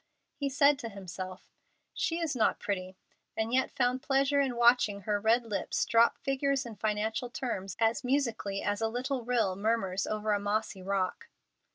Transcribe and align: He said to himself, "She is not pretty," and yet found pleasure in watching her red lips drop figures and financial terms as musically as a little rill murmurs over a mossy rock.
He 0.33 0.49
said 0.49 0.79
to 0.79 0.89
himself, 0.89 1.51
"She 1.93 2.17
is 2.17 2.35
not 2.35 2.57
pretty," 2.59 2.97
and 3.37 3.53
yet 3.53 3.69
found 3.69 4.01
pleasure 4.01 4.41
in 4.41 4.55
watching 4.55 5.01
her 5.01 5.19
red 5.19 5.45
lips 5.45 5.85
drop 5.85 6.17
figures 6.17 6.65
and 6.65 6.79
financial 6.79 7.29
terms 7.29 7.77
as 7.79 8.03
musically 8.03 8.63
as 8.63 8.81
a 8.81 8.87
little 8.87 9.23
rill 9.23 9.55
murmurs 9.55 10.07
over 10.07 10.33
a 10.33 10.39
mossy 10.39 10.81
rock. 10.81 11.27